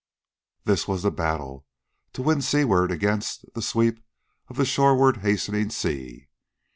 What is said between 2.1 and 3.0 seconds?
to win seaward